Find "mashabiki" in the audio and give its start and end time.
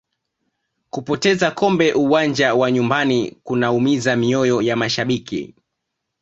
4.75-5.53